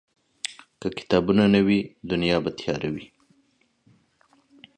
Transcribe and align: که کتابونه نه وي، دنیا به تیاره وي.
که 0.79 0.87
کتابونه 0.97 1.43
نه 1.53 1.61
وي، 1.67 1.79
دنیا 2.09 2.37
به 2.43 2.51
تیاره 2.59 2.89
وي. 2.93 3.05